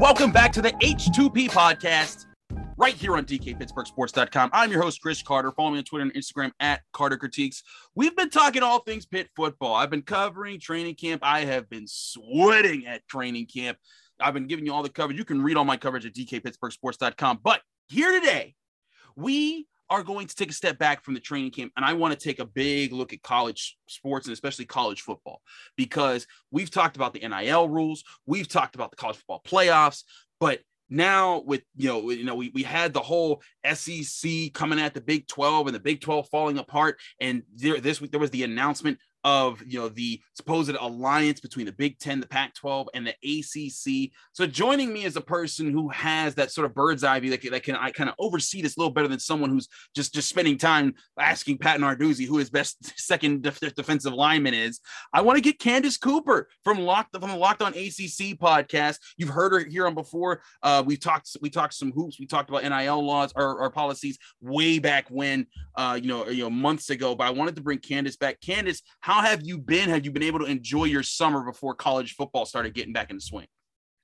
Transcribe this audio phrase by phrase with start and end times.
[0.00, 2.27] Welcome back to the H2P podcast
[2.78, 4.50] right here on DKPittsburghSports.com.
[4.52, 5.50] I'm your host, Chris Carter.
[5.50, 7.64] Follow me on Twitter and Instagram at Carter Critiques.
[7.96, 9.74] We've been talking all things Pitt football.
[9.74, 11.22] I've been covering training camp.
[11.24, 13.78] I have been sweating at training camp.
[14.20, 15.18] I've been giving you all the coverage.
[15.18, 17.40] You can read all my coverage at DKPittsburghSports.com.
[17.42, 18.54] But here today,
[19.16, 22.12] we are going to take a step back from the training camp and I want
[22.12, 25.40] to take a big look at college sports and especially college football
[25.76, 30.04] because we've talked about the NIL rules, we've talked about the college football playoffs,
[30.40, 30.60] but
[30.90, 35.00] now with you know you know we, we had the whole SEC coming at the
[35.00, 36.98] Big 12 and the Big 12 falling apart.
[37.20, 41.66] And there this week there was the announcement of you know the supposed alliance between
[41.66, 44.12] the Big Ten, the Pac-12, and the ACC.
[44.32, 47.40] So joining me is a person who has that sort of bird's eye view that
[47.40, 50.14] can, that can I kind of oversee this a little better than someone who's just
[50.14, 54.80] just spending time asking Pat Narduzzi who his best second def- defensive lineman is.
[55.12, 58.98] I want to get Candace Cooper from Locked from the Locked On ACC podcast.
[59.16, 60.42] You've heard her here on before.
[60.62, 62.18] Uh, we talked we talked some hoops.
[62.20, 66.42] We talked about NIL laws or, or policies way back when, uh, you know, you
[66.42, 67.14] know months ago.
[67.14, 68.40] But I wanted to bring Candace back.
[68.40, 69.88] Candace, how have you been?
[69.88, 73.24] Have you been able to enjoy your summer before college football started getting back into
[73.24, 73.46] swing?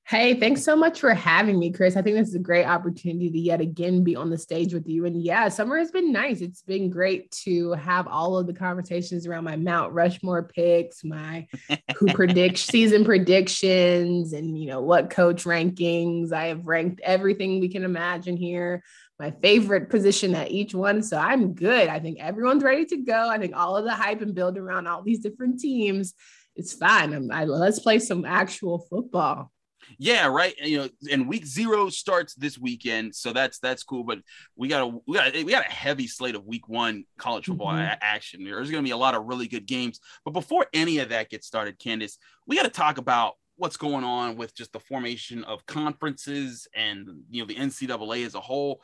[0.06, 1.97] Hey, thanks so much for having me, Chris.
[1.97, 4.87] I think this is a great opportunity to yet again be on the stage with
[4.87, 5.06] you.
[5.06, 6.43] And yeah, summer has been nice.
[6.43, 11.47] It's been great to have all of the conversations around my Mount Rushmore picks, my
[11.97, 16.34] who predict season predictions, and you know what coach rankings.
[16.34, 18.83] I have ranked everything we can imagine here.
[19.19, 21.02] My favorite position at each one.
[21.02, 21.88] So I'm good.
[21.88, 23.28] I think everyone's ready to go.
[23.28, 26.14] I think all of the hype and build around all these different teams
[26.56, 27.12] it's fine.
[27.12, 29.50] I'm, I, let's play some actual football.
[29.98, 30.54] Yeah, right.
[30.60, 34.02] And, you know, and week zero starts this weekend, so that's that's cool.
[34.02, 34.20] But
[34.56, 37.46] we got a we got a, we got a heavy slate of week one college
[37.46, 37.84] football Mhm.
[37.92, 38.44] a- action.
[38.44, 40.00] There's going to be a lot of really good games.
[40.25, 44.04] But before any of that gets started, Candace, we got to talk about what's going
[44.04, 48.81] on with just the formation of conferences and you know the NCAA as a whole.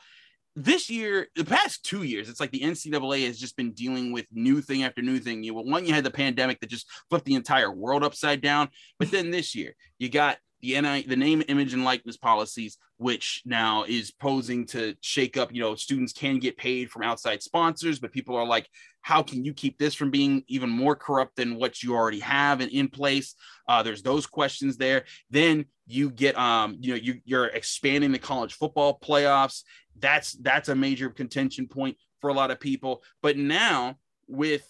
[0.57, 4.27] This year, the past two years, it's like the NCAA has just been dealing with
[4.33, 5.43] new thing after new thing.
[5.43, 8.69] You know, one you had the pandemic that just flipped the entire world upside down,
[8.99, 13.43] but then this year you got the NI, the name, image, and likeness policies, which
[13.45, 15.53] now is posing to shake up.
[15.53, 18.69] You know, students can get paid from outside sponsors, but people are like,
[19.03, 22.61] how can you keep this from being even more corrupt than what you already have
[22.61, 23.35] in, in place?
[23.67, 25.05] Uh, there's those questions there.
[25.31, 29.63] Then you get, um, you know, you, you're expanding the college football playoffs.
[29.99, 33.03] That's that's a major contention point for a lot of people.
[33.23, 33.97] But now
[34.29, 34.65] with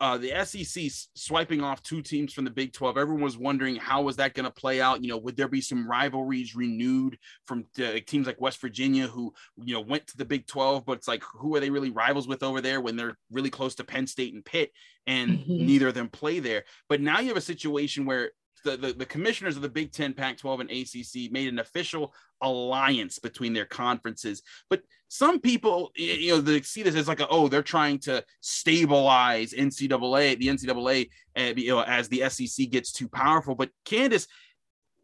[0.00, 0.84] uh, the SEC
[1.14, 2.98] swiping off two teams from the Big 12.
[2.98, 5.02] Everyone was wondering how was that going to play out?
[5.02, 7.16] You know, would there be some rivalries renewed
[7.46, 10.98] from uh, teams like West Virginia who, you know, went to the Big 12, but
[10.98, 13.84] it's like, who are they really rivals with over there when they're really close to
[13.84, 14.72] Penn State and Pitt
[15.06, 15.60] and Mhm.
[15.60, 16.64] neither of them play there?
[16.88, 18.32] But now you have a situation where
[18.64, 22.12] the, the, the commissioners of the Big 10, Pac 12, and ACC made an official
[22.40, 24.42] alliance between their conferences.
[24.68, 28.24] But some people, you know, they see this as like, a, oh, they're trying to
[28.40, 31.08] stabilize NCAA, the NCAA,
[31.38, 33.54] uh, you know, as the SEC gets too powerful.
[33.54, 34.26] But Candace,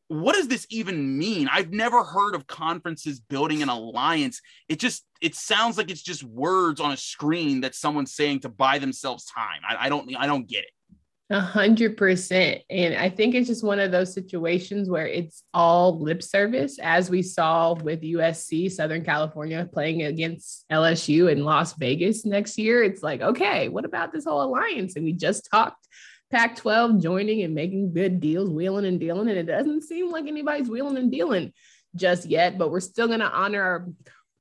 [0.08, 1.48] what does this even mean?
[1.52, 4.40] I've never heard of conferences building an alliance.
[4.68, 8.48] It just it sounds like it's just words on a screen that someone's saying to
[8.48, 9.60] buy themselves time.
[9.68, 10.70] I, I don't I don't get it.
[11.32, 12.62] A hundred percent.
[12.68, 17.08] And I think it's just one of those situations where it's all lip service, as
[17.08, 22.82] we saw with USC, Southern California, playing against LSU in Las Vegas next year.
[22.82, 24.96] It's like, okay, what about this whole alliance?
[24.96, 25.86] And we just talked
[26.32, 29.28] Pac 12 joining and making good deals, wheeling and dealing.
[29.28, 31.52] And it doesn't seem like anybody's wheeling and dealing
[31.94, 33.88] just yet, but we're still going to honor our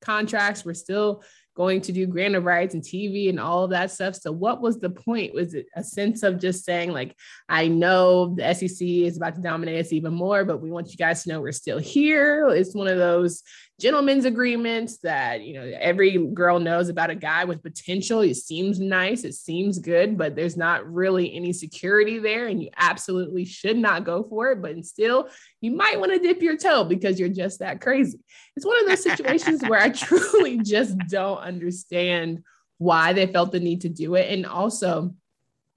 [0.01, 0.65] contracts.
[0.65, 1.23] We're still
[1.59, 4.15] going to do grant rights and TV and all of that stuff.
[4.15, 5.33] So, what was the point?
[5.33, 7.13] Was it a sense of just saying, like,
[7.49, 10.95] I know the SEC is about to dominate us even more, but we want you
[10.95, 12.47] guys to know we're still here?
[12.47, 13.43] It's one of those
[13.79, 18.19] gentlemen's agreements that you know every girl knows about a guy with potential.
[18.21, 22.69] It seems nice it seems good but there's not really any security there and you
[22.77, 24.61] absolutely should not go for it.
[24.61, 25.29] But still
[25.61, 28.19] you might want to dip your toe because you're just that crazy.
[28.55, 32.43] It's one of those situations where i truly just don't understand
[32.77, 34.31] why they felt the need to do it.
[34.31, 35.13] And also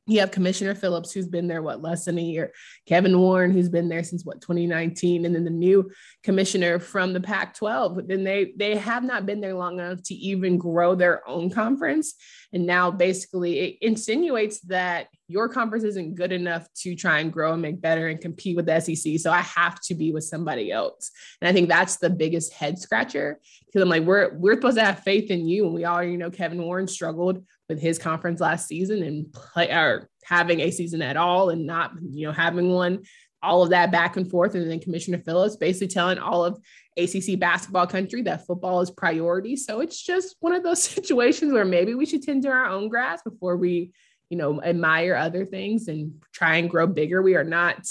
[0.07, 2.53] you have Commissioner Phillips, who's been there, what, less than a year.
[2.87, 5.25] Kevin Warren, who's been there since what, 2019.
[5.25, 5.91] And then the new
[6.25, 8.09] commissioner from the Pac 12.
[8.09, 12.15] Then they, they have not been there long enough to even grow their own conference.
[12.53, 17.53] And now basically it insinuates that your conference isn't good enough to try and grow
[17.53, 19.19] and make better and compete with the SEC.
[19.19, 21.13] So I have to be with somebody else.
[21.41, 24.85] And I think that's the biggest head scratcher because I'm like, we're we're supposed to
[24.85, 25.65] have faith in you.
[25.65, 30.09] And we already know Kevin Warren struggled with his conference last season and play or
[30.25, 33.03] having a season at all and not, you know, having one,
[33.43, 34.55] all of that back and forth.
[34.55, 36.61] And then Commissioner Phillips basically telling all of
[36.97, 39.57] ACC basketball country that football is priority.
[39.57, 42.89] So it's just one of those situations where maybe we should tend to our own
[42.89, 43.93] grass before we,
[44.29, 47.23] you know, admire other things and try and grow bigger.
[47.23, 47.87] We are not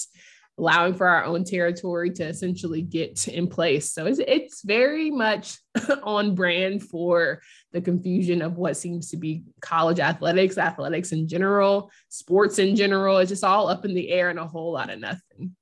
[0.62, 3.92] allowing for our own territory to essentially get in place.
[3.92, 5.58] So it's, it's very much
[6.04, 7.42] on brand for
[7.72, 13.18] the confusion of what seems to be college athletics, athletics in general, sports in general.
[13.18, 15.56] It's just all up in the air and a whole lot of nothing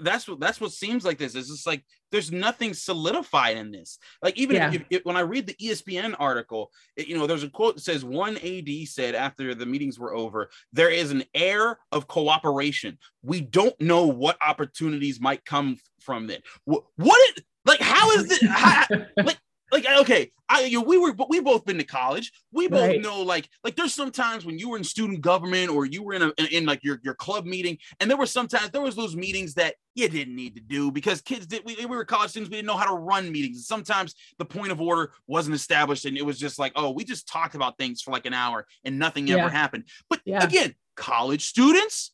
[0.00, 1.34] that's what that's what seems like this.
[1.34, 3.98] It's just like there's nothing solidified in this.
[4.22, 4.72] Like even yeah.
[4.72, 7.82] if, if, when I read the ESPN article, it, you know, there's a quote that
[7.82, 12.98] says one AD said after the meetings were over, there is an air of cooperation.
[13.22, 16.42] We don't know what opportunities might come from it.
[16.64, 18.42] What, what like how is this?
[18.48, 18.84] How,
[19.16, 19.38] like
[19.72, 22.88] like okay i you know, we were but we both been to college we both
[22.88, 23.00] right.
[23.00, 26.22] know like like there's sometimes when you were in student government or you were in
[26.22, 29.16] a in, in, like your your club meeting and there were sometimes there was those
[29.16, 32.50] meetings that you didn't need to do because kids did we, we were college students
[32.50, 36.04] we didn't know how to run meetings and sometimes the point of order wasn't established
[36.04, 38.66] and it was just like oh we just talked about things for like an hour
[38.84, 39.36] and nothing yeah.
[39.36, 40.44] ever happened but yeah.
[40.44, 42.12] again college students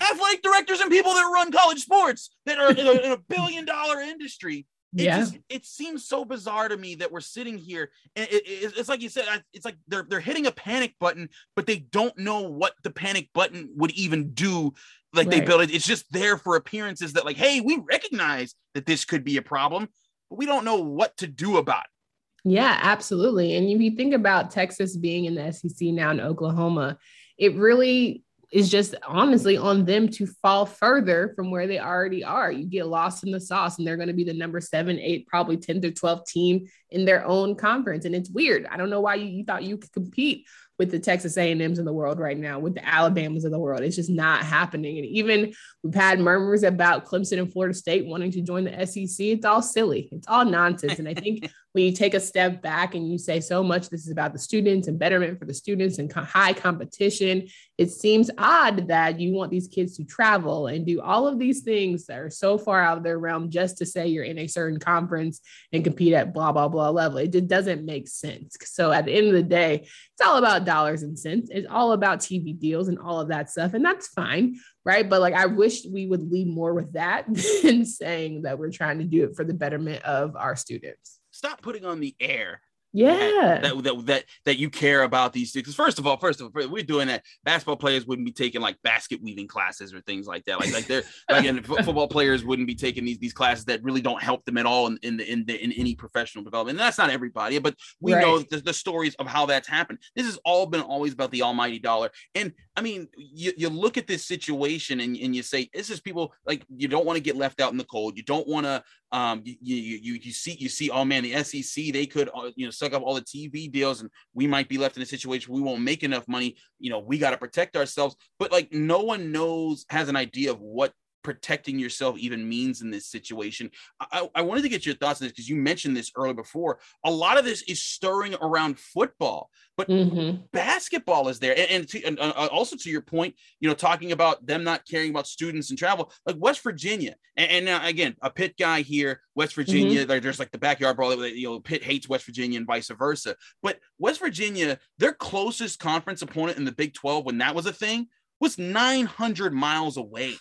[0.00, 3.64] athletic directors and people that run college sports that are in a, in a billion
[3.64, 5.18] dollar industry it yeah.
[5.18, 8.88] just it seems so bizarre to me that we're sitting here and it, it, it's
[8.88, 12.42] like you said it's like they're they're hitting a panic button but they don't know
[12.42, 14.72] what the panic button would even do
[15.12, 15.30] like right.
[15.30, 19.04] they built it it's just there for appearances that like hey we recognize that this
[19.04, 19.88] could be a problem
[20.30, 24.14] but we don't know what to do about it yeah absolutely and if you think
[24.14, 26.96] about texas being in the sec now in oklahoma
[27.38, 32.50] it really is just honestly on them to fall further from where they already are.
[32.50, 35.26] You get lost in the sauce, and they're going to be the number seven, eight,
[35.26, 38.04] probably 10 to 12 team in their own conference.
[38.04, 38.66] And it's weird.
[38.70, 40.46] I don't know why you, you thought you could compete
[40.78, 43.80] with the Texas A&Ms in the world right now, with the Alabamas of the world.
[43.80, 44.98] It's just not happening.
[44.98, 49.26] And even we've had murmurs about Clemson and Florida State wanting to join the SEC.
[49.26, 50.08] It's all silly.
[50.12, 50.98] It's all nonsense.
[50.98, 54.06] And I think when you take a step back and you say so much this
[54.06, 57.46] is about the students and betterment for the students and high competition,
[57.76, 61.60] it seems odd that you want these kids to travel and do all of these
[61.60, 64.46] things that are so far out of their realm just to say you're in a
[64.46, 67.18] certain conference and compete at blah, blah, blah level.
[67.18, 68.56] It just doesn't make sense.
[68.64, 71.50] So at the end of the day, it's all about dollars and cents.
[71.52, 73.74] It's all about TV deals and all of that stuff.
[73.74, 74.56] And that's fine.
[74.82, 75.06] Right.
[75.06, 77.26] But like, I wish we would lead more with that
[77.62, 81.18] than saying that we're trying to do it for the betterment of our students.
[81.46, 82.60] Stop putting on the air
[82.96, 83.58] yeah.
[83.60, 85.74] that, that that that you care about these things.
[85.74, 87.24] First of all first of all we're doing that.
[87.44, 90.60] Basketball players wouldn't be taking like basket weaving classes or things like that.
[90.60, 94.00] Like like they're like and football players wouldn't be taking these these classes that really
[94.00, 96.78] don't help them at all in in the, in, the, in any professional development.
[96.78, 98.22] And that's not everybody but we right.
[98.22, 99.98] know the, the stories of how that's happened.
[100.14, 102.10] This has all been always about the almighty dollar.
[102.34, 106.00] And i mean you, you look at this situation and, and you say this is
[106.00, 108.16] people like you don't want to get left out in the cold.
[108.16, 111.32] You don't want to um you, you you you see you see oh man the
[111.44, 114.68] sec they could uh, you know suck up all the tv deals and we might
[114.68, 116.56] be left in a situation we won't make enough money.
[116.78, 118.16] You know we got to protect ourselves.
[118.38, 120.92] But like no one knows has an idea of what
[121.26, 123.68] protecting yourself even means in this situation.
[124.00, 126.78] I, I wanted to get your thoughts on this because you mentioned this earlier before.
[127.04, 130.44] A lot of this is stirring around football, but mm-hmm.
[130.52, 131.58] basketball is there.
[131.58, 134.86] And, and, to, and uh, also to your point, you know, talking about them not
[134.86, 137.16] caring about students and travel, like West Virginia.
[137.36, 140.22] And, and now, again, a Pitt guy here, West Virginia, mm-hmm.
[140.22, 141.16] there's like the backyard brawl.
[141.16, 143.34] That you know, Pitt hates West Virginia and vice versa.
[143.64, 147.72] But West Virginia, their closest conference opponent in the Big 12 when that was a
[147.72, 148.06] thing
[148.38, 150.36] was 900 miles away.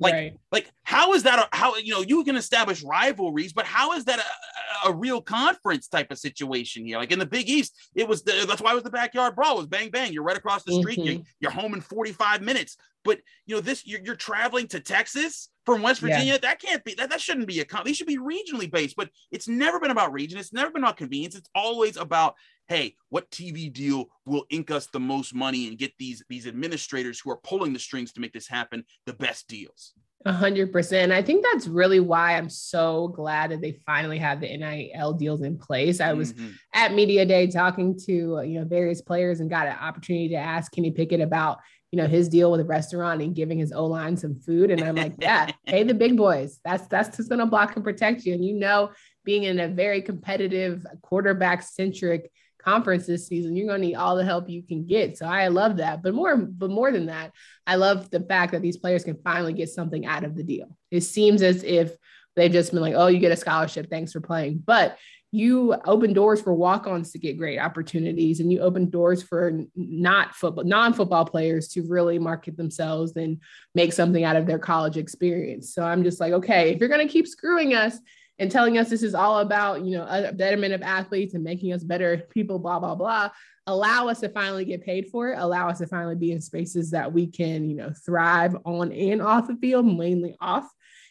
[0.00, 0.32] Like, Right.
[0.50, 1.38] like how is that?
[1.38, 5.20] A, how you know you can establish rivalries, but how is that a, a, real
[5.20, 6.98] conference type of situation here?
[6.98, 9.54] Like in the Big East, it was the, that's why it was the backyard brawl.
[9.54, 10.12] It was bang bang.
[10.12, 10.98] You're right across the street.
[10.98, 11.24] You're, Mhm.
[11.40, 12.76] you're home in 45 minutes.
[13.04, 16.08] But you know this, you're, you're traveling to Texas from West Yeah.
[16.08, 16.38] Virginia.
[16.38, 17.10] That can't be that.
[17.10, 17.64] That shouldn't be a.
[17.64, 18.96] con- These should be regionally based.
[18.96, 20.38] But it's never been about region.
[20.38, 21.34] It's never been about convenience.
[21.34, 22.34] It's always about
[22.70, 27.20] hey, what TV deal will ink us the most money and get these these administrators
[27.20, 29.92] who are pulling the strings to make this happen the best deals.
[30.24, 31.10] A hundred percent.
[31.12, 35.42] I think that's really why I'm so glad that they finally have the NIL deals
[35.42, 36.00] in place.
[36.00, 36.52] I was Mhm.
[36.72, 40.70] at media day talking to you know various players and got an opportunity to ask
[40.72, 41.58] Kenny Pickett about
[41.90, 44.84] you know his deal with a restaurant and giving his O line some food, and
[44.84, 46.60] I'm like, yeah, pay the big boys.
[46.64, 48.34] That's that's just gonna block and protect you.
[48.34, 48.90] And you know,
[49.24, 52.30] being in a very competitive quarterback centric
[52.62, 55.18] conference this season, you're gonna need all the help you can get.
[55.18, 56.02] So I love that.
[56.02, 57.32] But more, but more than that,
[57.66, 60.76] I love the fact that these players can finally get something out of the deal.
[60.90, 61.94] It seems as if
[62.36, 64.62] they've just been like, oh, you get a scholarship, thanks for playing.
[64.64, 64.98] But
[65.32, 70.34] you open doors for walk-ons to get great opportunities and you open doors for not
[70.34, 73.38] football non-football players to really market themselves and
[73.74, 77.06] make something out of their college experience so i'm just like okay if you're going
[77.06, 77.96] to keep screwing us
[78.40, 81.84] and telling us this is all about you know betterment of athletes and making us
[81.84, 83.30] better people blah blah blah
[83.70, 85.38] allow us to finally get paid for it.
[85.38, 89.22] Allow us to finally be in spaces that we can you know thrive on and
[89.22, 90.68] off the field mainly off.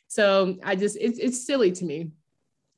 [0.08, 2.12] So i just it's, it's silly to me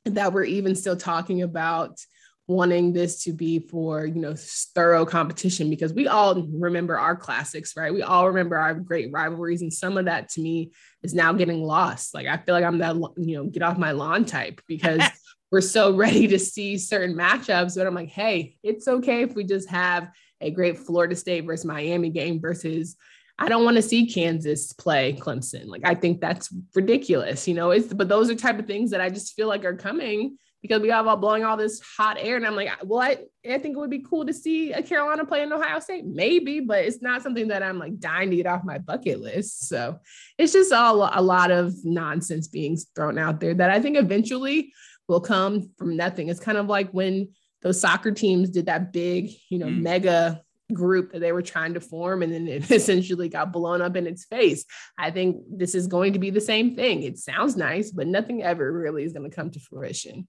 [0.06, 2.00] that we're even still talking about
[2.48, 7.78] wanting this to be for you know thorough competition because we all remember our classics
[7.78, 10.72] right we all remember our great rivalries and some of that to me
[11.04, 13.92] is now getting lost like i feel like i'm that you know get off my
[13.92, 15.02] lawn type because
[15.52, 19.44] we're so ready to see certain matchups but i'm like hey it's okay if we
[19.44, 20.10] just have
[20.42, 22.98] a great florida state versus miami game versus
[23.40, 25.66] I don't want to see Kansas play Clemson.
[25.66, 27.72] Like I think that's ridiculous, you know.
[27.72, 30.82] It's but those are type of things that I just feel like are coming because
[30.82, 33.18] we have all blowing all this hot air, and I'm like, well, I
[33.50, 36.60] I think it would be cool to see a Carolina play in Ohio State, maybe,
[36.60, 39.68] but it's not something that I'm like dying to get off my bucket list.
[39.68, 40.00] So
[40.38, 44.72] it's just all a lot of nonsense being thrown out there that I think eventually
[45.08, 46.30] will come from nothing.
[46.30, 47.30] It's kind of like when
[47.64, 49.82] those soccer teams did that big, you know, Mm.
[49.82, 50.42] mega
[50.74, 54.08] group that they were trying to form and then it essentially got blown up in
[54.08, 54.66] its face.
[54.98, 57.04] I think this is going to be the same thing.
[57.04, 60.28] It sounds nice, but nothing ever really is going to come to fruition.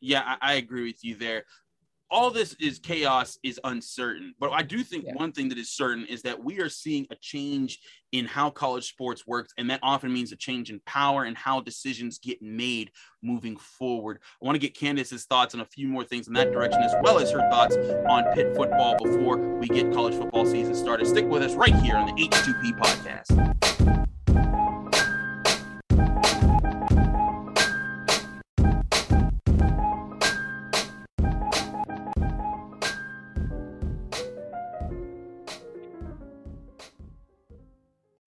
[0.00, 1.44] Yeah, I, I agree with you there.
[2.08, 4.32] All this is chaos, is uncertain.
[4.38, 5.14] But I do think Yeah.
[5.14, 7.80] one thing that is certain is that we are seeing a change
[8.12, 9.52] in how college sports works.
[9.58, 12.92] And that often means a change in power and how decisions get made
[13.24, 14.20] moving forward.
[14.40, 16.94] I want to get Candace's thoughts on a few more things in that direction, as
[17.02, 17.76] well as her thoughts
[18.08, 21.08] on Pitt football before we get college football season started.
[21.08, 23.95] Stick with us right here on the H2P podcast.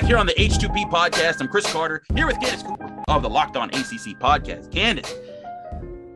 [0.00, 3.28] Back here on the H2P podcast, I'm Chris Carter here with Candace Cooper of the
[3.28, 4.72] Locked On ACC podcast.
[4.72, 5.12] Candace,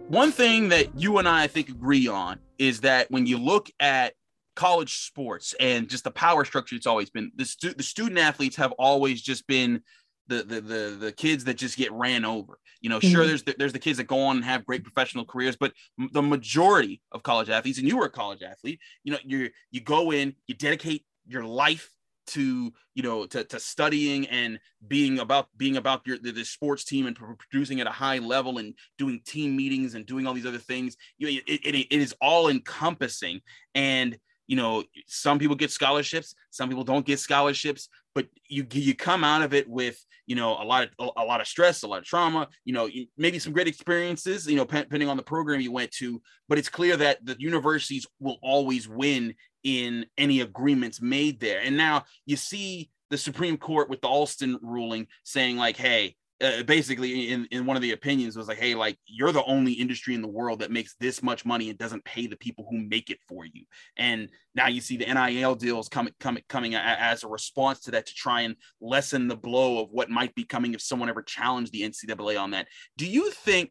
[0.09, 3.69] one thing that you and I, I think, agree on is that when you look
[3.81, 4.15] at
[4.57, 8.57] college sports and just the power structure, it's always been the, stu- the student athletes
[8.57, 9.83] have always just been
[10.29, 12.59] the, the the the kids that just get ran over.
[12.81, 13.27] You know, sure, Mhm.
[13.27, 16.09] there's the, there's the kids that go on and have great professional careers, but m-
[16.13, 19.83] the majority of college athletes, and you were a college athlete, you know, you you
[19.83, 21.91] go in, you dedicate your life
[22.27, 26.85] to you know to, to studying and being about being about your the, the sports
[26.85, 30.47] team and producing at a high level and doing team meetings and doing all these
[30.47, 30.97] other things.
[31.19, 33.41] You know, it, it, it is all encompassing.
[33.75, 38.95] And you know some people get scholarships some people don't get scholarships but you you
[38.95, 41.87] come out of it with you know a lot of a lot of stress a
[41.87, 45.61] lot of trauma you know maybe some great experiences you know depending on the program
[45.61, 49.35] you went to but it's clear that the universities will always win
[49.65, 51.61] in any agreements made there.
[51.61, 56.63] And now you see the supreme court with the alston ruling saying like hey uh,
[56.65, 60.15] basically in, in one of the opinions was like hey like you're the only industry
[60.15, 63.11] in the world that makes this much money and doesn't pay the people who make
[63.11, 63.65] it for you.
[63.97, 68.07] And now you see the nil deals coming coming coming as a response to that
[68.07, 71.73] to try and lessen the blow of what might be coming if someone ever challenged
[71.73, 72.67] the ncaa on that.
[72.99, 73.71] Do you think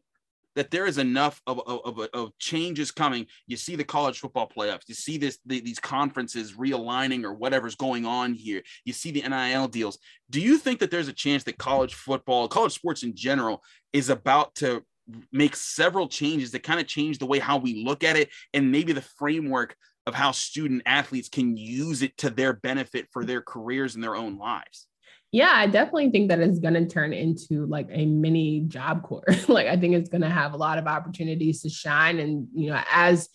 [0.54, 3.26] that there is enough of, of, of, of, changes coming.
[3.46, 4.88] You see the college football playoffs.
[4.88, 8.62] You see this the, these conferences realigning or whatever's going on here.
[8.84, 9.98] You see the NIL deals.
[10.30, 14.10] Do you think that there's a chance that college football, college sports in general, is
[14.10, 14.84] about to
[15.32, 18.72] make several changes that kind of change the way how we look at it and
[18.72, 23.42] maybe the framework of how student athletes can use it to their benefit for their
[23.42, 24.86] careers and their own lives?
[25.34, 29.24] Yeah, I definitely think that it's going to turn into like a mini job corps.
[29.48, 32.70] like I think it's going to have a lot of opportunities to shine and you
[32.70, 33.28] know as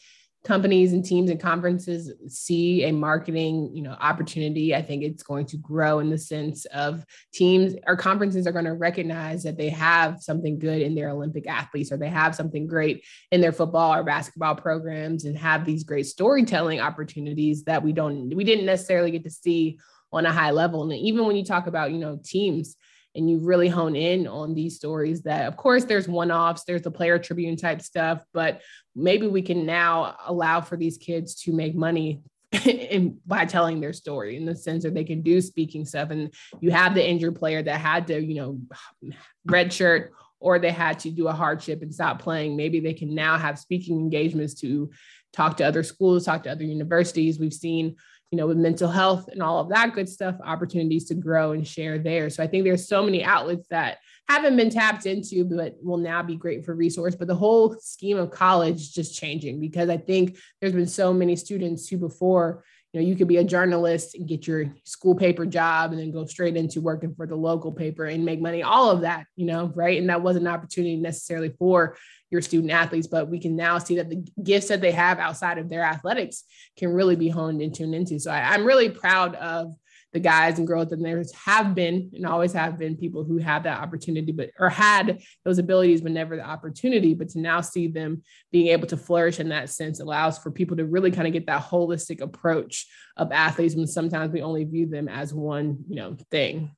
[0.46, 5.46] companies and teams and conferences see a marketing you know opportunity i think it's going
[5.46, 7.04] to grow in the sense of
[7.34, 11.46] teams or conferences are going to recognize that they have something good in their olympic
[11.46, 13.04] athletes or they have something great
[13.34, 18.34] in their football or basketball programs and have these great storytelling opportunities that we don't
[18.34, 19.78] we didn't necessarily get to see
[20.12, 20.84] on a high level.
[20.84, 22.76] And even when you talk about, you know, teams
[23.16, 26.92] and you really hone in on these stories that of course there's one-offs, there's the
[26.92, 28.62] player tribune type stuff, but
[28.96, 32.22] maybe we can now allow for these kids to make money
[32.66, 36.10] in, by telling their story in the sense that they can do speaking stuff.
[36.10, 38.60] And you have the injured player that had to, you know,
[39.46, 42.56] red shirt or they had to do a hardship and stop playing.
[42.56, 44.90] Maybe they can now have speaking engagements to
[45.34, 47.40] talk to other schools, talk to other universities.
[47.40, 47.98] We've seen,
[48.32, 51.68] you know, with mental health and all of that good stuff, opportunities to grow and
[51.68, 52.30] share there.
[52.30, 56.22] So I think there's so many outlets that haven't been tapped into, but will now
[56.22, 57.16] be great for resource.
[57.16, 61.36] But the whole scheme of college just changing because I think there's been so many
[61.36, 65.46] students who before you know you could be a journalist and get your school paper
[65.46, 68.90] job and then go straight into working for the local paper and make money all
[68.90, 70.00] of that you know right?
[70.00, 71.98] And that wasn't an opportunity necessarily for
[72.30, 75.58] your student athletes but we can now see that the gifts that they have outside
[75.58, 76.44] of their athletics
[76.78, 78.20] can really be honed and tuned into.
[78.20, 79.74] So I, i'm really proud of
[80.14, 83.64] the guys and girls and there have been and always have been people who have
[83.64, 87.88] that opportunity but or had those abilities but never the opportunity but to now see
[87.88, 91.34] them being able to flourish in that sense allows for people to really kind of
[91.34, 95.96] get that holistic approach of athletes when sometimes we only view them as one you
[95.96, 96.72] know thing.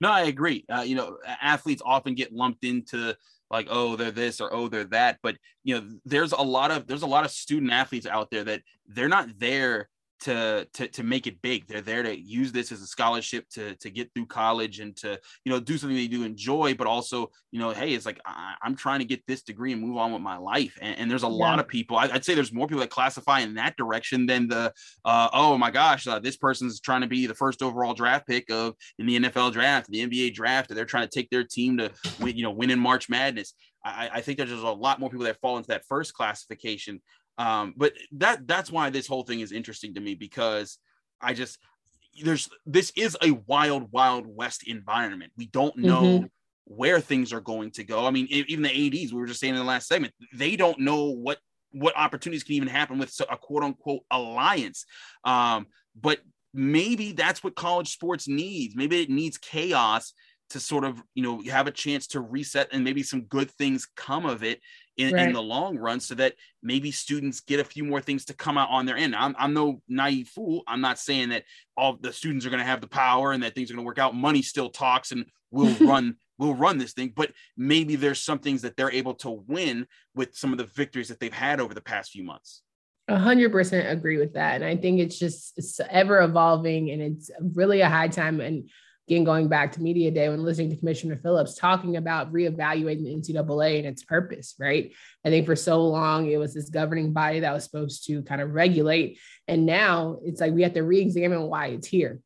[0.00, 0.64] No i agree.
[0.68, 3.16] Uh, you know athletes often get lumped into
[3.50, 6.86] like oh they're this or oh they're that but you know there's a lot of
[6.86, 9.88] there's a lot of student athletes out there that they're not there
[10.22, 11.66] to, to to make it big.
[11.66, 15.18] They're there to use this as a scholarship to to get through college and to
[15.44, 18.54] you know do something they do enjoy, but also you know, hey, it's like I,
[18.64, 20.78] am trying to get this degree and move on with my life.
[20.80, 21.32] And, and there's a yeah.
[21.32, 21.96] lot of people.
[21.96, 24.72] I, would say there's more people that classify in that direction than the
[25.04, 28.50] uh, oh my gosh, uh, this person's trying to be the first overall draft pick
[28.50, 31.78] of in the NFL draft, the NBA draft, and they're trying to take their team
[31.78, 33.54] to win, you know, win in March Madness.
[33.84, 37.00] I, I think there's a lot more people that fall into that first classification
[37.38, 40.78] um, but that that's why this whole thing is interesting to me because
[41.20, 41.58] I just
[42.22, 45.32] there's this is a wild, wild west environment.
[45.36, 46.26] We don't know mm-hmm.
[46.64, 48.06] where things are going to go.
[48.06, 48.70] I mean, even the
[49.02, 51.38] ADs, we were just saying in the last segment, they don't know what
[51.70, 54.84] what opportunities can even happen with a quote unquote alliance.
[55.24, 55.66] Um,
[55.98, 56.18] but
[56.52, 58.76] maybe that's what college sports needs.
[58.76, 60.12] Maybe it needs chaos
[60.50, 63.88] to sort of you know have a chance to reset and maybe some good things
[63.96, 64.60] come of it
[64.96, 65.28] in, right.
[65.28, 68.58] in, the long run so that maybe students get a few more things to come
[68.58, 69.16] out on their end.
[69.16, 70.62] I'm, I'm no naive fool.
[70.66, 71.44] I'm not saying that
[71.76, 73.86] all the students are going to have the power and that things are going to
[73.86, 74.14] work out.
[74.14, 78.62] Money still talks and we'll run we'll run this thing, but maybe there's some things
[78.62, 81.80] that they're able to win with some of the victories that they've had over the
[81.80, 82.62] past few months.
[83.08, 84.56] A hundred percent agree with that.
[84.56, 88.40] And I think it's just it's ever evolving and it's really a high time.
[88.40, 88.70] And
[89.08, 93.34] again, going back to media day when listening to Commissioner Phillips talking about reevaluating the
[93.34, 94.92] NCAA and its purpose, right?
[95.24, 98.40] I think for so long it was this governing body that was supposed to kind
[98.40, 99.18] of regulate.
[99.48, 102.20] And now it's like we have to re-examine why it's here.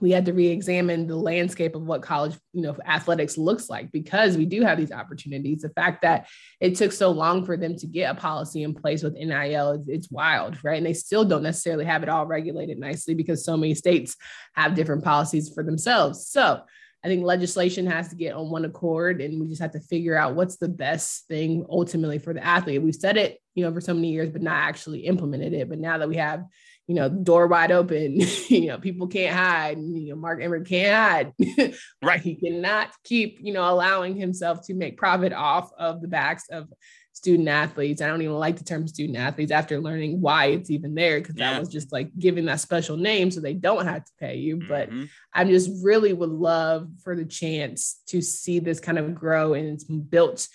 [0.00, 4.36] We had to re-examine the landscape of what college you know athletics looks like because
[4.36, 6.28] we do have these opportunities the fact that
[6.60, 9.88] it took so long for them to get a policy in place with nil it's,
[9.88, 13.56] it's wild right and they still don't necessarily have it all regulated nicely because so
[13.56, 14.16] many states
[14.54, 16.60] have different policies for themselves so
[17.04, 20.16] I think legislation has to get on one accord and we just have to figure
[20.16, 22.82] out what's the best thing ultimately for the athlete.
[22.82, 25.68] We've said it, you know, for so many years, but not actually implemented it.
[25.68, 26.44] But now that we have
[26.86, 28.20] you know, door wide open.
[28.48, 29.78] you know, people can't hide.
[29.78, 31.74] You know, Mark Emmert can't hide.
[32.02, 32.20] right.
[32.20, 36.68] He cannot keep, you know, allowing himself to make profit off of the backs of
[37.12, 38.02] student athletes.
[38.02, 41.34] I don't even like the term student athletes after learning why it's even there, because
[41.36, 41.52] yeah.
[41.54, 44.60] that was just like giving that special name so they don't have to pay you.
[44.68, 45.04] But mm-hmm.
[45.32, 49.66] I just really would love for the chance to see this kind of grow and
[49.66, 50.46] it's built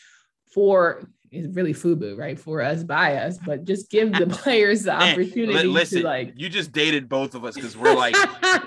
[0.53, 2.37] for is really FUBU, right?
[2.37, 6.33] For us, by us, but just give the players the opportunity listen, to like.
[6.35, 8.15] You just dated both of us because we're like,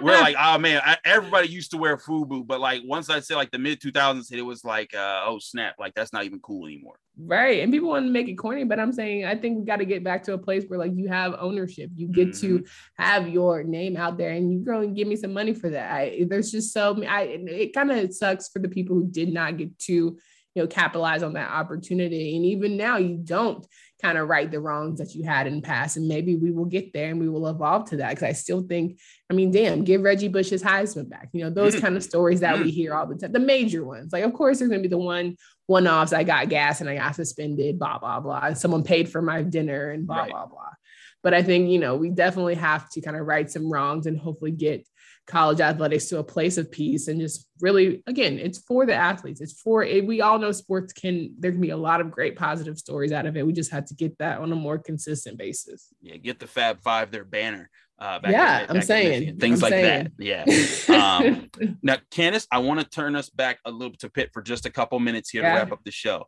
[0.00, 3.34] we're like, oh man, I, everybody used to wear FUBU, but like once I say
[3.34, 6.40] like the mid 2000s hit, it was like, uh, oh snap, like that's not even
[6.40, 6.96] cool anymore.
[7.16, 9.76] Right, and people want to make it corny, but I'm saying I think we got
[9.76, 12.58] to get back to a place where like you have ownership, you get mm-hmm.
[12.58, 12.64] to
[12.96, 15.92] have your name out there, and you go and give me some money for that.
[15.92, 19.58] I, there's just so I it kind of sucks for the people who did not
[19.58, 20.16] get to
[20.54, 22.36] you know capitalize on that opportunity.
[22.36, 23.66] And even now you don't
[24.00, 25.96] kind of right the wrongs that you had in the past.
[25.96, 28.10] And maybe we will get there and we will evolve to that.
[28.10, 28.98] Because i still think
[29.30, 31.28] i mean damn give reggie bush his heisman back.
[31.32, 31.80] You know those mm.
[31.80, 32.74] kind of stories that we mm.
[32.74, 34.12] hear all the time the major ones.
[34.12, 35.36] Like of course there's going to be the one
[35.66, 38.54] one offs i got gas and i got suspended blah blah blah.
[38.54, 40.30] Someone paid for my dinner and blah right.
[40.30, 40.70] blah blah.
[41.22, 44.18] But i think you know we definitely have to kind of right some wrongs and
[44.18, 44.86] hopefully get
[45.26, 49.40] college athletics to a place of peace and just really again it's for the athletes
[49.40, 52.36] it's for it, we all know sports can there can be a lot of great
[52.36, 55.38] positive stories out of it we just had to get that on a more consistent
[55.38, 59.72] basis yeah get the fab five their banner uh, yeah, I'm saying things I'm like
[59.72, 60.12] saying.
[60.18, 60.24] that.
[60.24, 60.44] Yeah.
[61.04, 61.50] Um,
[61.82, 64.70] now, Candace, I want to turn us back a little to Pitt for just a
[64.70, 65.52] couple minutes here yeah.
[65.52, 66.26] to wrap up the show.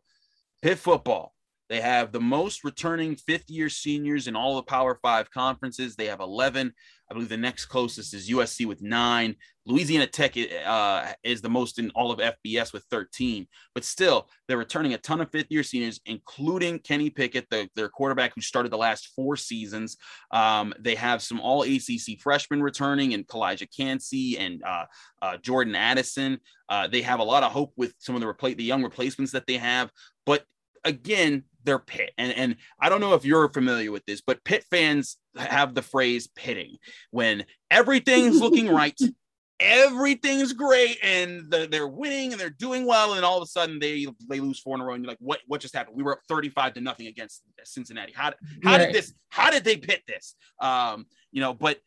[0.61, 1.33] Pitt football.
[1.69, 5.95] They have the most returning fifth year seniors in all the Power Five conferences.
[5.95, 6.73] They have 11.
[7.09, 9.35] I believe the next closest is USC with nine.
[9.65, 13.47] Louisiana Tech uh, is the most in all of FBS with 13.
[13.73, 17.89] But still, they're returning a ton of fifth year seniors, including Kenny Pickett, the, their
[17.89, 19.97] quarterback who started the last four seasons.
[20.31, 24.85] Um, they have some all ACC freshmen returning, and Calijah Kancey and uh,
[25.21, 26.39] uh, Jordan Addison.
[26.69, 29.47] Uh, they have a lot of hope with some of the, the young replacements that
[29.47, 29.91] they have.
[30.25, 30.43] But
[30.87, 32.11] again, they're Pitt.
[32.17, 35.81] And, and I don't know if you're familiar with this, but Pitt fans have the
[35.81, 36.77] phrase pitting
[37.11, 38.99] when everything's looking right.
[39.59, 43.79] Everything's great and the, they're winning and they're doing well, and all of a sudden
[43.79, 45.97] they they lose four in a row, and you're like, what what just happened?
[45.97, 48.13] We were up 35 to nothing against Cincinnati.
[48.13, 48.85] How how right.
[48.85, 49.15] did this?
[49.29, 50.35] How did they pit this?
[50.61, 51.79] Um, you know, but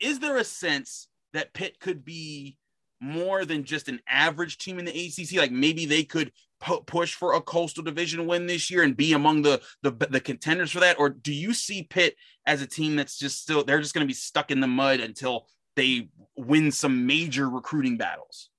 [0.00, 2.56] is there a sense that Pitt could be
[3.00, 5.36] more than just an average team in the ACC?
[5.36, 9.42] Like maybe they could push for a coastal division win this year and be among
[9.42, 10.98] the, the the contenders for that?
[10.98, 14.10] Or do you see Pitt as a team that's just still they're just going to
[14.10, 15.46] be stuck in the mud until
[15.76, 18.50] they win some major recruiting battles?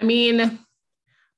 [0.00, 0.58] I mean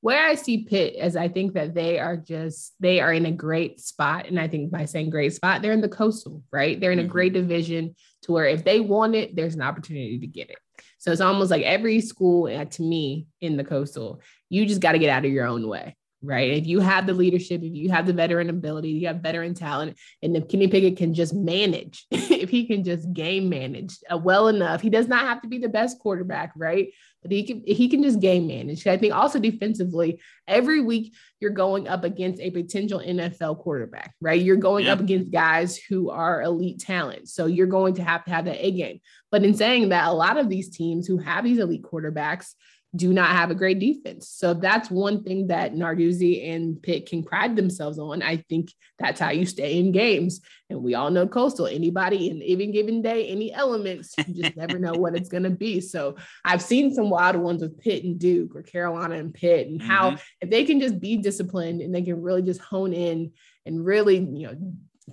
[0.04, 3.32] where i see Pitt is i think that they are just they are in a
[3.32, 6.78] great spot and i think by saying great spot they're in the coastal right?
[6.78, 7.10] They're in a mm-hmm.
[7.10, 10.58] great division to where if they want it there's an opportunity to get it
[10.98, 14.92] so it's almost like every school uh, to me in the coastal, you just got
[14.92, 16.52] to get out of your own way, right?
[16.52, 19.98] If you have the leadership, if you have the veteran ability, you have veteran talent,
[20.22, 24.48] and if Kenny Pickett can just manage, if he can just game manage uh, well
[24.48, 26.88] enough, he does not have to be the best quarterback, right?
[27.24, 28.86] But he can he can just game manage.
[28.86, 34.40] I think also defensively, every week you're going up against a potential NFL quarterback, right?
[34.40, 37.30] You're going up against guys who are elite talent.
[37.30, 39.00] So you're going to have to have that A game.
[39.30, 42.52] But in saying that, a lot of these teams who have these elite quarterbacks
[42.96, 44.28] do not have a great defense.
[44.28, 48.22] So that's one thing that Narduzzi and Pitt can pride themselves on.
[48.22, 50.40] I think that's how you stay in games.
[50.70, 54.78] And we all know Coastal, anybody in even given day, any elements, you just never
[54.78, 55.80] know what it's going to be.
[55.80, 59.82] So I've seen some wild ones with Pitt and Duke or Carolina and Pitt and
[59.82, 60.22] how mm-hmm.
[60.40, 63.32] if they can just be disciplined and they can really just hone in
[63.66, 64.56] and really, you know,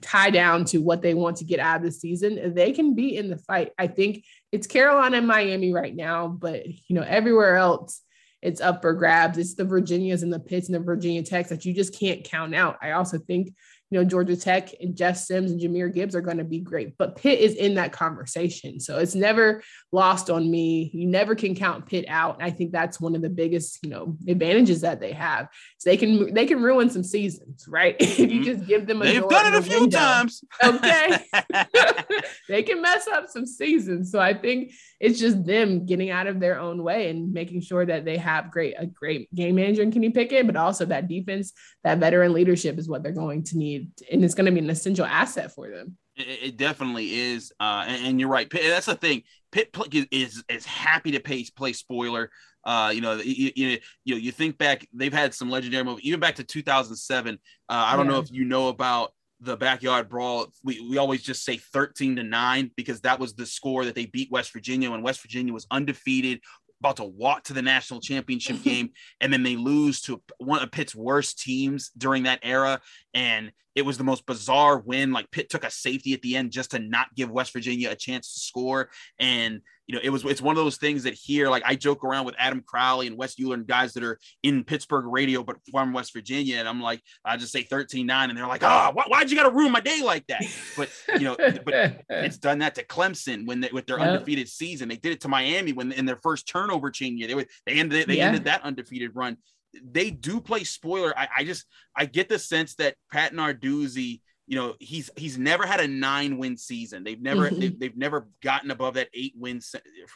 [0.01, 3.15] tie down to what they want to get out of the season, they can be
[3.17, 3.71] in the fight.
[3.77, 8.01] I think it's Carolina and Miami right now, but you know, everywhere else
[8.41, 9.37] it's up for grabs.
[9.37, 12.55] It's the Virginias and the Pitts and the Virginia Techs that you just can't count
[12.55, 12.77] out.
[12.81, 13.53] I also think,
[13.91, 16.97] you know, Georgia Tech and Jeff Sims and Jahmyr Gibbs are going to be great.
[16.97, 18.79] But Pitt is in that conversation.
[18.79, 20.89] So it's never lost on me.
[20.93, 22.35] You never can count Pitt out.
[22.35, 25.49] And I think that's one of the biggest, you know, advantages that they have.
[25.77, 27.97] So they can they can ruin some seasons, right?
[27.99, 28.43] if you mm-hmm.
[28.43, 29.97] just give them a They've done it a few window.
[29.97, 30.41] times.
[30.63, 31.17] Okay.
[32.47, 34.09] they can mess up some seasons.
[34.09, 37.85] So I think it's just them getting out of their own way and making sure
[37.85, 41.51] that they have great a great game manager in Kenny Pickett, but also that defense,
[41.83, 43.80] that veteran leadership is what they're going to need
[44.11, 45.97] and it's going to be an essential asset for them.
[46.15, 48.49] It, it definitely is, uh, and, and, you're right.
[48.49, 49.23] Pitt, that's the thing.
[49.51, 49.75] Pitt
[50.11, 52.29] is is happy to pay play spoiler.
[52.63, 56.19] Uh, you know, you, you, you, you think back, they've had some legendary movies, even
[56.19, 57.33] back to 2007.
[57.35, 58.11] Uh, I don't yeah.
[58.11, 60.47] know if you know about the backyard brawl.
[60.63, 64.05] We, we always just say 13 to 9 because that was the score that they
[64.05, 66.41] beat West Virginia when West Virginia was undefeated,
[66.81, 68.89] about to walk to the national championship game,
[69.21, 72.81] and then they lose to one of Pitt's worst teams during that era.
[73.13, 75.11] And it was the most bizarre win.
[75.11, 77.95] Like Pitt took a safety at the end just to not give West Virginia a
[77.95, 78.89] chance to score.
[79.19, 79.61] And
[79.91, 82.23] you know, it was it's one of those things that here, like I joke around
[82.25, 85.91] with Adam Crowley and Wes Euler and guys that are in Pittsburgh radio but from
[85.91, 89.29] West Virginia, and I'm like, I just say 13-9, and they're like, oh, why, would
[89.29, 90.43] you gotta ruin my day like that?
[90.77, 94.87] But you know, but it's done that to Clemson when they with their undefeated season.
[94.87, 97.27] They did it to Miami when in their first turnover chain year.
[97.27, 98.27] They were they ended they yeah.
[98.27, 99.35] ended that undefeated run
[99.83, 101.17] they do play spoiler.
[101.17, 105.65] I, I just I get the sense that Pat Narduzzi, you know, he's he's never
[105.65, 107.05] had a nine win season.
[107.05, 107.59] They've never mm-hmm.
[107.61, 109.61] they've, they've never gotten above that eight win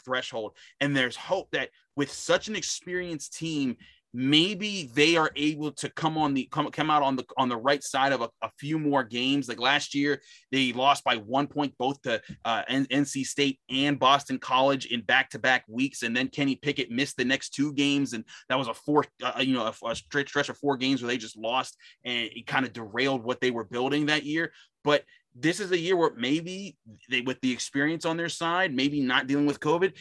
[0.03, 0.57] threshold.
[0.81, 3.77] And there's hope that with such an experienced team,
[4.15, 7.57] maybe they are able to come on the come come out on the on the
[7.57, 9.49] right side of a, a few more games.
[9.49, 14.39] Like last year, they lost by one point both to uh, NC State and Boston
[14.39, 18.13] College in back to back weeks, and then Kenny Pickett missed the next two games,
[18.13, 21.01] and that was a four uh, you know a, a stretch stretch of four games
[21.01, 21.75] where they just lost,
[22.05, 24.53] and it kind of derailed what they were building that year.
[24.85, 25.03] But
[25.37, 26.77] this is a year where maybe
[27.09, 29.93] they, with the experience on their side, maybe not dealing with COVID,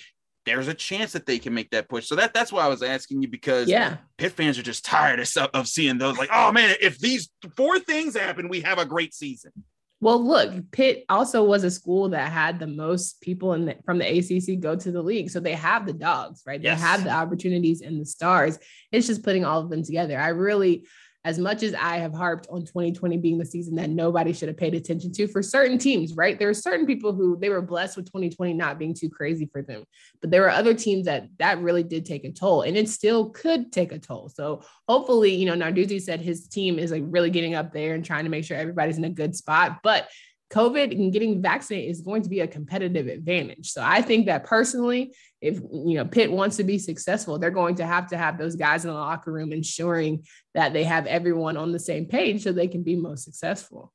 [0.47, 2.07] there's a chance that they can make that push.
[2.07, 5.21] So that that's why I was asking you because yeah, Pitt fans are just tired
[5.21, 8.87] of, of seeing those like, oh man, if these four things happen, we have a
[8.87, 9.53] great season.
[10.01, 13.99] Well, look, Pitt also was a school that had the most people in the, from
[13.99, 16.61] the ACC go to the league, so they have the dogs, right?
[16.61, 16.79] Yes.
[16.79, 18.59] They have the opportunities and the stars.
[18.93, 20.21] It's just putting all of them together.
[20.21, 20.87] I really
[21.25, 24.59] as much as I have harped on 2020 being the season that nobody should have
[24.59, 26.39] paid attention to for certain teams, right?
[26.39, 29.63] There are certain people who they were blessed with 2020 not being too crazy for
[29.63, 29.85] them,
[30.21, 33.31] but there were other teams that that really did take a toll and it still
[33.31, 34.29] could take a toll.
[34.29, 38.05] So hopefully, you know, Narduzzi said his team is like really getting up there and
[38.05, 40.09] trying to make sure everybody's in a good spot, but
[40.55, 43.71] COVID and getting vaccinated is going to be a competitive advantage.
[43.71, 47.75] So I think that personally, if you know Pitt wants to be successful, they're going
[47.77, 51.57] to have to have those guys in the locker room ensuring that they have everyone
[51.57, 53.93] on the same page so they can be most successful.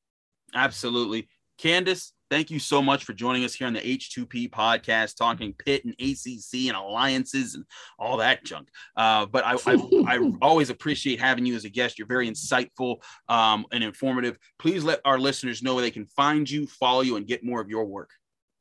[0.53, 1.29] Absolutely.
[1.57, 5.85] Candace, thank you so much for joining us here on the H2P podcast, talking Pitt
[5.85, 7.65] and ACC and alliances and
[7.97, 8.69] all that junk.
[8.95, 11.97] Uh, but I, I, I, always appreciate having you as a guest.
[11.97, 14.37] You're very insightful um, and informative.
[14.59, 17.61] Please let our listeners know where they can find you, follow you, and get more
[17.61, 18.11] of your work.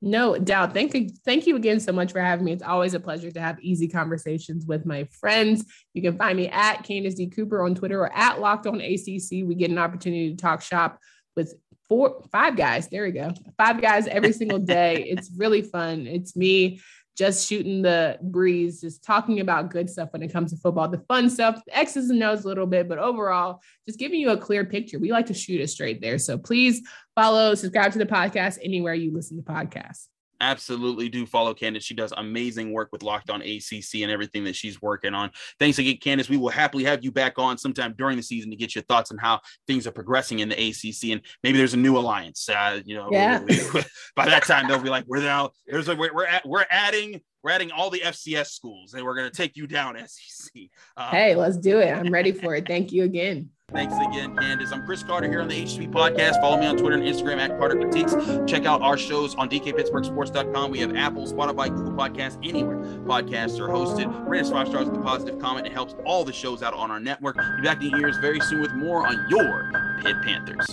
[0.01, 0.75] No doubt.
[0.75, 1.11] Thank you.
[1.25, 2.53] Thank you again so much for having me.
[2.53, 5.65] It's always a pleasure to have easy conversations with my friends.
[5.93, 7.27] You can find me at Candace D.
[7.27, 9.45] Cooper on Twitter or at Locked On ACC.
[9.45, 11.01] We get an opportunity to talk shop
[11.35, 11.55] with
[11.89, 12.89] four, five guys.
[12.89, 13.33] There we go.
[13.57, 15.05] Five guys every single day.
[15.09, 16.07] it's really fun.
[16.07, 16.81] It's me
[17.17, 21.03] just shooting the breeze, just talking about good stuff when it comes to football, the
[21.09, 24.37] fun stuff, the X's and O's a little bit, but overall, just giving you a
[24.37, 25.01] clear picture.
[25.01, 26.19] We like to shoot it straight there.
[26.19, 26.81] So please
[27.17, 30.07] follow, subscribe to the podcast anywhere you listen to podcasts
[30.41, 31.85] absolutely do follow Candace.
[31.85, 35.31] She does amazing work with Locked On ACC and everything that she's working on.
[35.59, 36.29] Thanks again, Candace.
[36.29, 39.11] We will happily have you back on sometime during the season to get your thoughts
[39.11, 42.49] on how things are progressing in the ACC and maybe there's a new alliance.
[42.49, 43.45] Uh, you know, yeah.
[44.17, 47.21] by that time they'll be like, we're now there's a we're we're, at, we're adding
[47.49, 50.53] we're adding all the FCS schools and we're going to take you down SEC.
[50.99, 51.91] Um, hey, let's do it.
[51.91, 52.69] I'm ready for it.
[52.69, 53.49] Thank you again.
[53.73, 54.71] Thanks again, Candace.
[54.71, 56.41] I'm Chris Carter here on the H2P podcast.
[56.41, 58.15] Follow me on Twitter and Instagram at Carter Critiques.
[58.51, 60.71] Check out our shows on DKPittsburghSports.com.
[60.71, 64.29] We have Apple, Spotify, Google Podcasts, anywhere podcasts are hosted.
[64.29, 65.67] Rate us five stars with a positive comment.
[65.67, 67.37] It helps all the shows out on our network.
[67.37, 69.71] Be back in ears very soon with more on your
[70.03, 70.67] Pitt Panthers.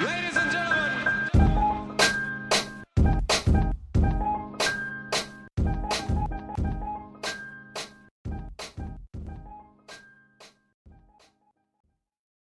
[0.00, 0.79] Ladies and gentlemen.